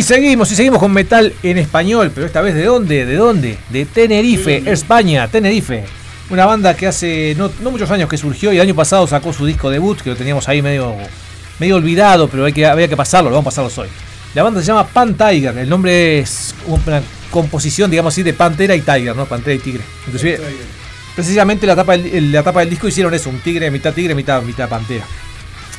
[0.02, 3.56] Y seguimos, y seguimos con metal en español, pero esta vez de dónde, de dónde,
[3.70, 5.84] de Tenerife, España, Tenerife.
[6.28, 9.32] Una banda que hace no, no muchos años que surgió y el año pasado sacó
[9.32, 10.96] su disco debut, que lo teníamos ahí medio
[11.60, 13.88] medio olvidado, pero hay que, había que pasarlo, lo vamos a pasarlos hoy.
[14.34, 17.00] La banda se llama Pan Tiger, el nombre es una
[17.30, 19.26] composición, digamos así, de Pantera y Tiger, ¿no?
[19.26, 19.84] Pantera y Tigre.
[20.08, 20.40] Inclusive,
[21.14, 24.42] precisamente la tapa, del, la tapa del disco hicieron eso, un tigre, mitad tigre, mitad,
[24.42, 25.04] mitad pantera.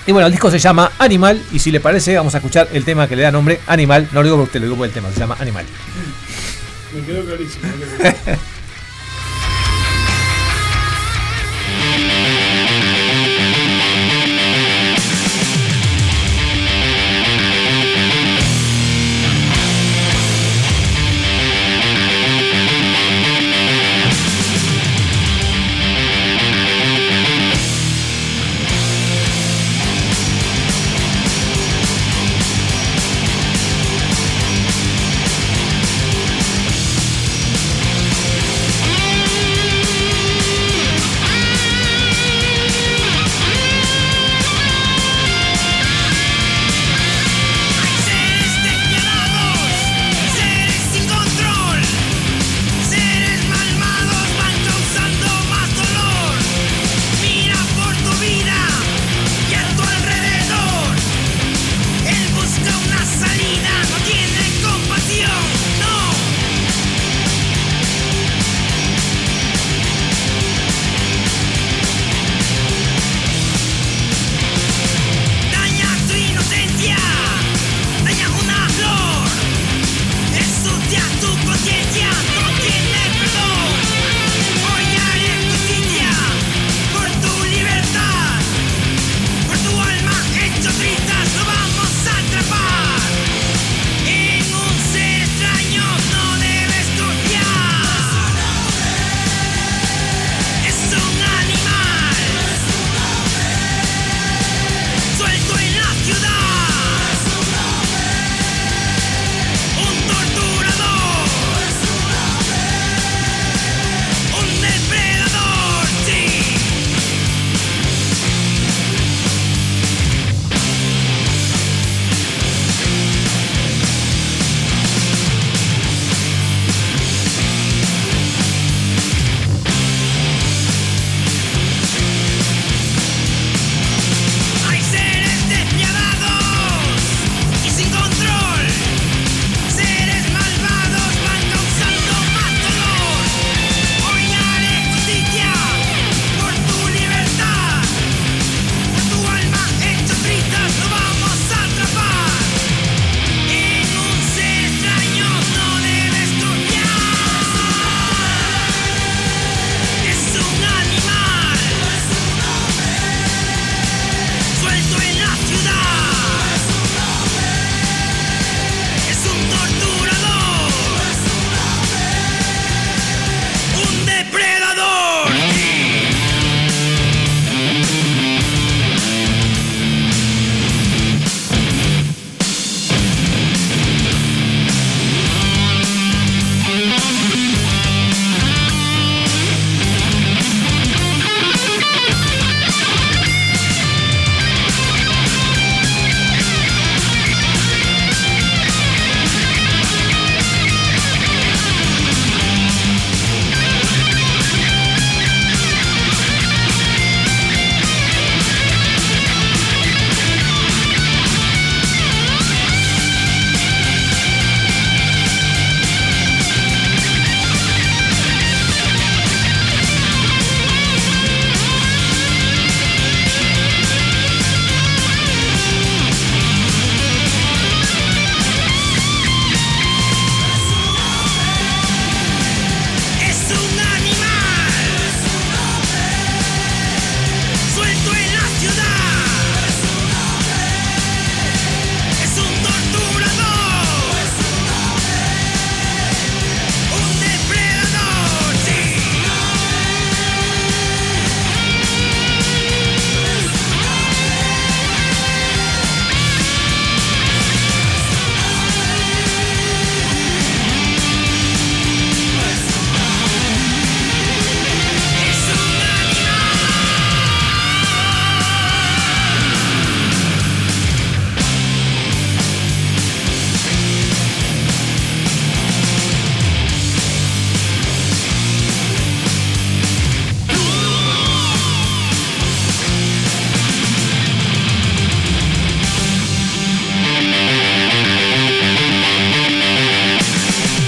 [0.05, 2.83] Y bueno, el disco se llama Animal, y si le parece, vamos a escuchar el
[2.83, 4.09] tema que le da nombre Animal.
[4.11, 5.65] No lo digo por usted, lo digo por el tema, se llama Animal.
[6.93, 7.63] Me quedó clarísimo.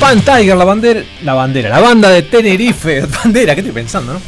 [0.06, 4.22] Pan Tiger, la bandera, la bandera, la banda de Tenerife, bandera, ¿qué estoy pensando, no?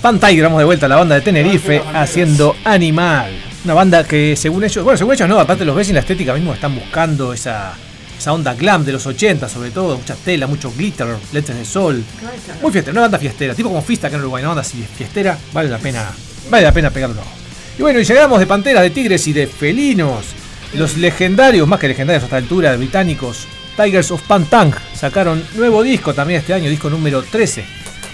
[0.00, 3.32] Pan Tiger, vamos de vuelta a la banda de Tenerife haciendo Animal.
[3.64, 6.32] Una banda que según ellos, bueno, según ellos no, aparte los ves en la estética
[6.32, 7.74] mismo están buscando esa,
[8.16, 12.04] esa onda glam de los 80 sobre todo, mucha tela, mucho glitter, lentes de sol.
[12.62, 15.36] Muy fiestera, una banda fiestera, tipo como Fista acá en Uruguay, una banda así fiestera,
[15.52, 16.08] vale la pena,
[16.48, 17.22] vale la pena pegarlo.
[17.76, 20.26] Y bueno, y llegamos de panteras, de tigres y de felinos.
[20.74, 26.12] Los legendarios, más que legendarios a esta altura, británicos, Tigers of Pantang, sacaron nuevo disco
[26.14, 27.64] también este año, disco número 13.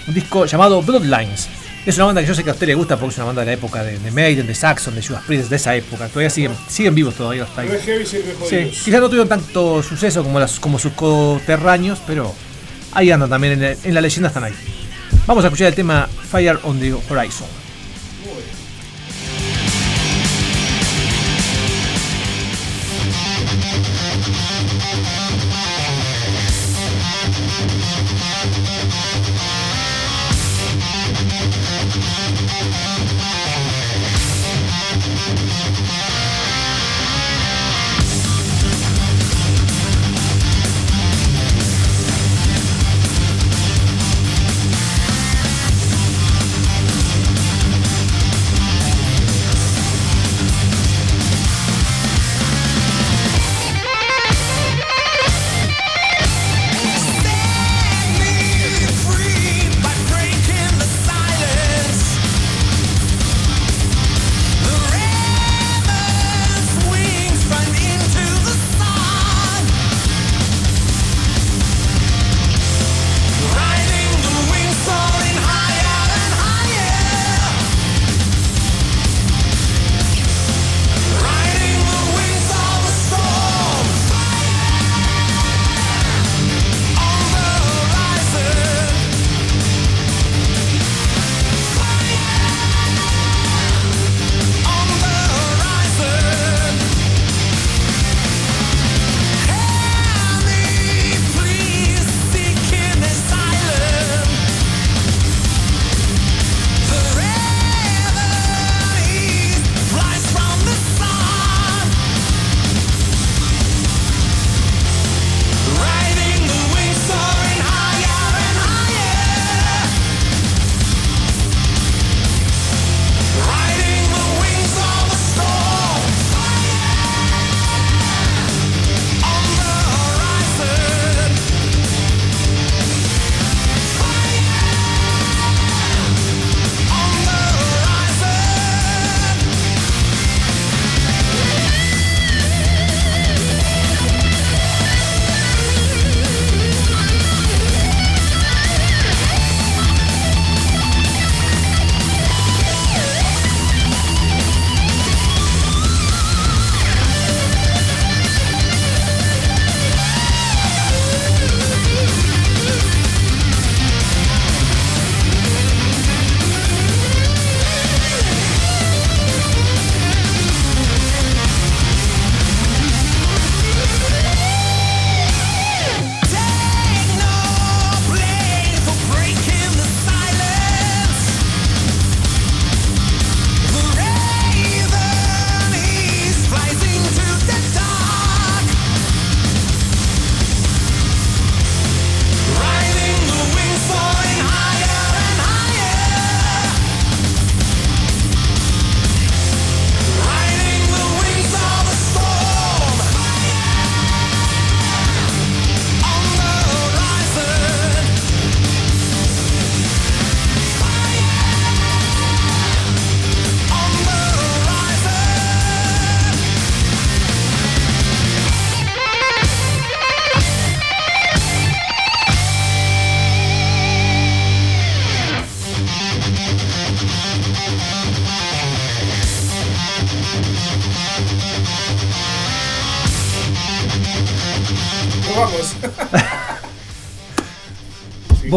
[0.07, 1.49] Un disco llamado Bloodlines.
[1.85, 3.41] Es una banda que yo sé que a usted le gusta porque es una banda
[3.41, 6.07] de la época de, de Maiden, de Saxon, de Judas Priest, de esa época.
[6.07, 8.09] Todavía siguen, siguen vivos todavía los Tigers.
[8.49, 12.33] Sí, quizás no tuvieron tanto suceso como, las, como sus coterráneos, pero
[12.91, 14.53] ahí andan también, en la leyenda están ahí.
[15.25, 17.47] Vamos a escuchar el tema Fire on the Horizon.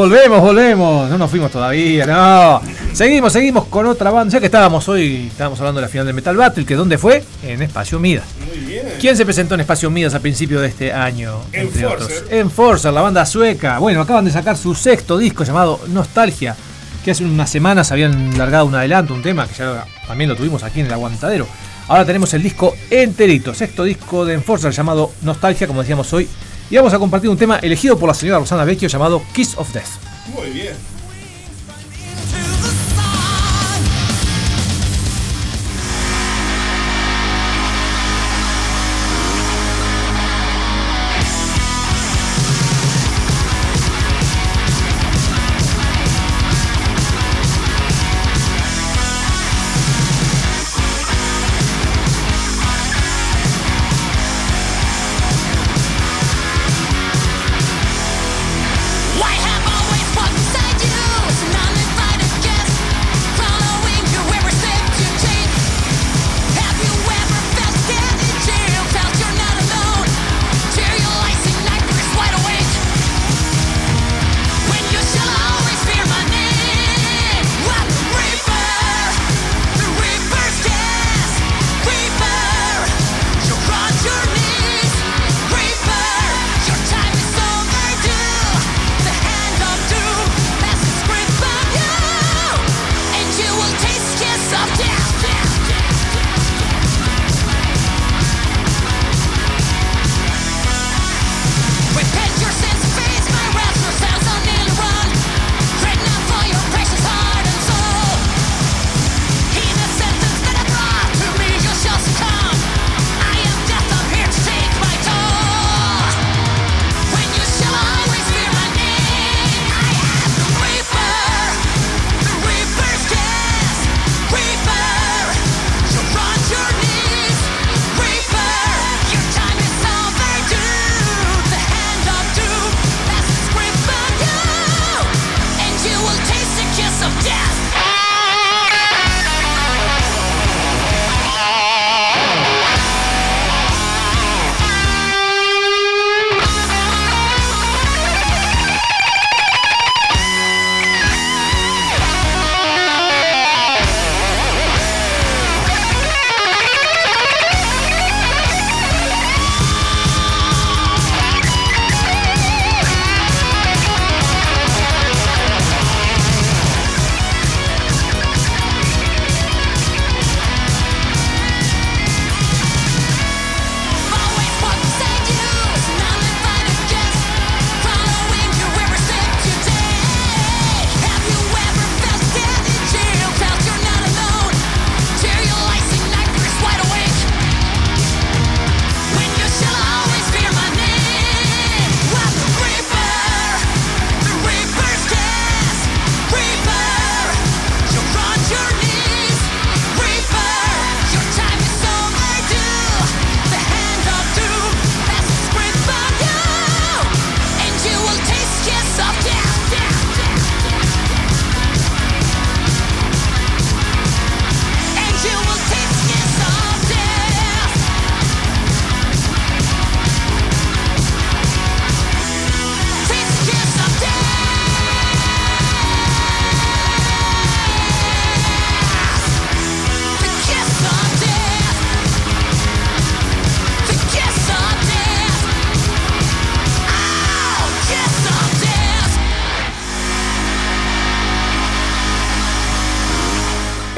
[0.01, 1.11] Volvemos, volvemos.
[1.11, 2.63] No nos fuimos todavía, no.
[2.95, 4.33] Seguimos, seguimos con otra banda.
[4.33, 7.23] Ya que estábamos hoy, estábamos hablando de la final del Metal Battle, que ¿dónde fue?
[7.43, 8.25] En Espacio Midas.
[8.49, 8.87] Muy bien.
[8.99, 11.43] ¿Quién se presentó en Espacio Midas a principio de este año?
[11.53, 12.17] Entre Enforcer.
[12.17, 12.33] otros.
[12.33, 13.79] Enforcer, la banda sueca.
[13.79, 16.57] Bueno, acaban de sacar su sexto disco llamado Nostalgia,
[17.05, 20.63] que hace unas semanas habían largado un adelanto, un tema que ya también lo tuvimos
[20.63, 21.47] aquí en el Aguantadero.
[21.89, 26.27] Ahora tenemos el disco enterito, sexto disco de Enforcer llamado Nostalgia, como decíamos hoy,
[26.71, 29.73] Y vamos a compartir un tema elegido por la señora Rosana Vecchio llamado Kiss of
[29.73, 29.89] Death.
[30.35, 31.00] Muy bien.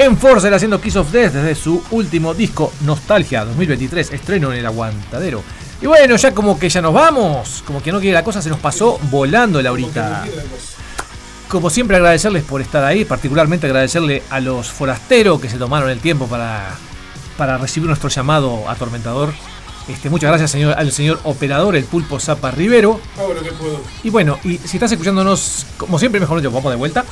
[0.03, 5.41] Enforcer haciendo Kiss of Death desde su último disco Nostalgia 2023, estreno en el aguantadero.
[5.81, 8.49] Y bueno, ya como que ya nos vamos, como que no quiere la cosa, se
[8.49, 10.25] nos pasó volando la horita.
[11.47, 15.99] Como siempre agradecerles por estar ahí, particularmente agradecerle a los forasteros que se tomaron el
[15.99, 16.71] tiempo para,
[17.37, 19.33] para recibir nuestro llamado atormentador.
[19.87, 22.99] Este, muchas gracias señor, al señor operador, el pulpo Zapa Rivero.
[23.41, 23.81] Que puedo.
[24.03, 27.05] Y bueno, y si estás escuchándonos, como siempre, mejor dicho, vamos de vuelta.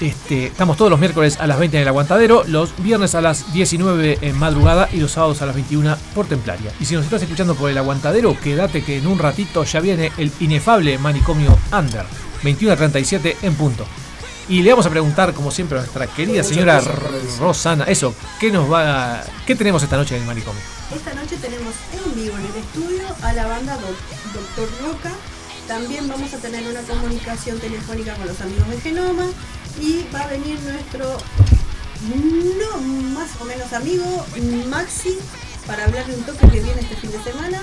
[0.00, 3.52] Este, estamos todos los miércoles a las 20 en el aguantadero, los viernes a las
[3.52, 6.70] 19 en madrugada y los sábados a las 21 por Templaria.
[6.78, 10.12] Y si nos estás escuchando por el aguantadero, quédate que en un ratito ya viene
[10.16, 12.04] el inefable manicomio Under,
[12.44, 13.84] 21 a 37 en punto.
[14.48, 16.80] Y le vamos a preguntar, como siempre, a nuestra querida señora.
[17.40, 20.62] Rosana, eso, ¿qué nos va, qué tenemos esta noche en el manicomio?
[20.94, 25.10] Esta noche tenemos en vivo en el estudio a la banda Doc- Doctor Roca.
[25.66, 29.24] También vamos a tener una comunicación telefónica con los amigos de Genoma.
[29.80, 31.16] Y va a venir nuestro,
[32.58, 32.78] no
[33.18, 34.26] más o menos amigo,
[34.68, 35.18] Maxi,
[35.66, 37.60] para hablar de un toque que viene este fin de semana.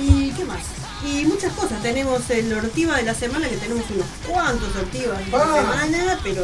[0.00, 0.60] ¿Y qué más?
[1.04, 1.80] Y muchas cosas.
[1.82, 5.56] Tenemos el Ortiva de la semana, que tenemos unos cuantos Ortivas de la Ah.
[5.56, 6.42] semana, pero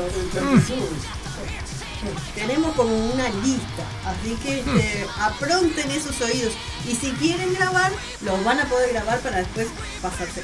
[2.35, 6.53] Tenemos como una lista, así que este, apronten esos oídos.
[6.87, 9.67] Y si quieren grabar, los van a poder grabar para después
[10.01, 10.43] pasarse.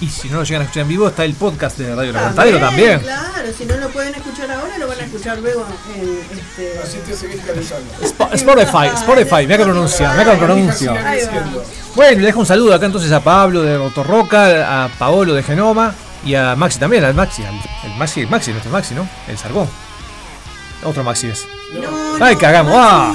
[0.00, 2.16] Y si no lo llegan a escuchar en vivo, está el podcast de Radio El
[2.16, 3.00] Aguantadero también.
[3.00, 6.78] Claro, si no lo pueden escuchar ahora, lo van a escuchar luego en este.
[6.78, 8.32] Así te seguís calentando.
[8.32, 10.94] Spotify, Spotify, mira que pronuncia, mira que pronuncio.
[11.96, 15.92] Bueno, le dejo un saludo acá entonces a Pablo de Rotorroca, a Paolo de Genoma
[16.24, 19.08] y a Maxi también, al Maxi, al, el Maxi, el Maxi, nuestro Maxi, ¿no?
[19.26, 19.68] El Sargón.
[20.84, 21.44] Otro Maxi es.
[21.74, 23.14] No, Ay, no, cagamos, ah.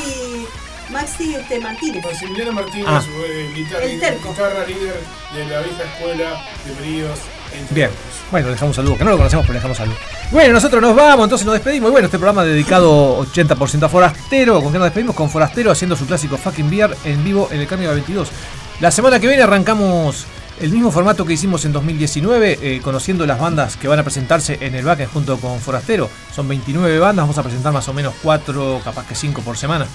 [0.93, 2.03] Maxi, este, Martínez.
[2.05, 3.01] Maximiliano Martínez, Ah.
[3.27, 4.29] eh, guitarra, El terco.
[4.29, 5.01] guitarra líder
[5.35, 7.19] de la vieja escuela de Bríos.
[7.71, 7.89] Bien.
[8.31, 9.95] Bueno, le dejamos un saludo, que no lo conocemos, pero le dejamos saludo.
[10.31, 11.89] Bueno, nosotros nos vamos, entonces nos despedimos.
[11.89, 14.61] Y bueno, este programa dedicado 80% a Forastero.
[14.61, 15.15] ¿Con qué nos despedimos?
[15.15, 18.29] Con Forastero haciendo su clásico Fucking Beer en vivo en el Cambio 22.
[18.79, 20.25] La semana que viene arrancamos
[20.59, 24.57] el mismo formato que hicimos en 2019, eh, conociendo las bandas que van a presentarse
[24.61, 26.09] en el Backend junto con Forastero.
[26.33, 29.85] Son 29 bandas, vamos a presentar más o menos 4, capaz que 5 por semana.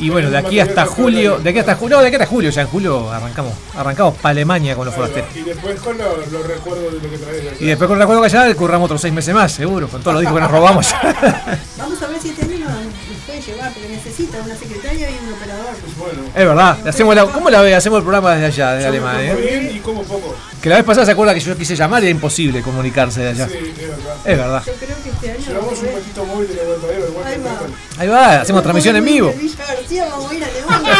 [0.00, 2.50] Y bueno, de aquí hasta julio, de aquí hasta julio, no, de aquí hasta julio,
[2.50, 5.28] ya en julio arrancamos, arrancamos para Alemania con los forasteros.
[5.34, 7.50] Y después con los los recuerdos de lo que traes allá.
[7.58, 10.14] Y después con el acuerdo que ya curramos otros seis meses más, seguro, con todos
[10.14, 10.86] los discos que nos robamos.
[11.78, 12.76] Vamos a ver si este año nos,
[13.26, 15.66] puede llevar, porque necesita una secretaria y un operador.
[15.98, 17.74] Bueno, es verdad, hacemos la- ¿cómo la ve?
[17.74, 19.32] Hacemos el programa desde allá, desde Alemania.
[19.32, 19.36] ¿eh?
[19.36, 20.34] bien y como poco.
[20.62, 23.28] Que la vez pasada se acuerda que yo quise llamar y era imposible comunicarse de
[23.28, 23.48] allá.
[23.48, 24.16] Sí, es verdad.
[24.24, 24.62] Es verdad.
[24.66, 25.46] Yo creo que este año.
[25.46, 26.48] Llevamos un móvil
[27.98, 28.40] Ahí va.
[28.40, 29.28] Hacemos transmisión en vivo.
[29.28, 30.94] De Villa García vamos a ir a Alemania.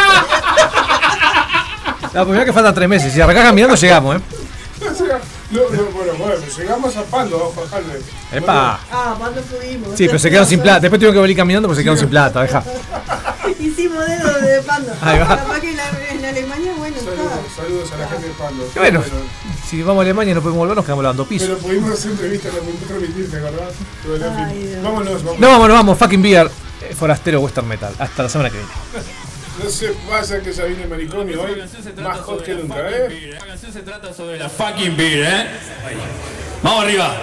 [2.13, 4.19] La primera que faltan tres meses, si arrancás caminando llegamos, ¿eh?
[5.51, 7.99] No, no, bueno, bueno, llegamos a Pando, ojo, Jalve.
[8.31, 8.79] Epa.
[8.91, 9.97] Ah, cuando pudimos.
[9.97, 10.81] Sí, pero se quedaron sin plata.
[10.81, 12.63] Después tuvieron que venir caminando porque se quedaron sin plata, deja.
[13.59, 14.93] Hicimos dedo de pando.
[15.01, 15.27] Ahí va.
[15.27, 18.63] Capaz que en, Alemania, bueno, Saludos, saludos a la gente de Pando.
[18.75, 19.03] Bueno,
[19.67, 21.45] si vamos a Alemania y no podemos volver, nos quedamos lavando piso.
[21.47, 23.73] pero pudimos hacer entrevistas, la pudimos transmitir, ¿te acordás?
[24.03, 24.83] Pero, en fin, Ay, Dios.
[24.83, 25.39] vámonos, vámonos.
[25.39, 26.51] No, vámonos, vamos, fucking beer,
[26.95, 27.93] forastero western metal.
[27.99, 28.71] Hasta la semana que viene.
[29.63, 31.61] No se pasa que ya viene manicomio hoy,
[32.01, 33.35] más hot que nunca, ¿eh?
[33.39, 35.47] La canción se trata sobre la fucking beer, ¿eh?
[36.63, 37.13] Vamos arriba.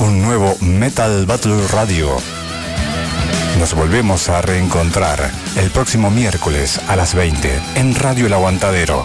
[0.00, 2.16] Un nuevo Metal Battle Radio.
[3.58, 9.04] Nos volvemos a reencontrar el próximo miércoles a las 20 en Radio El Aguantadero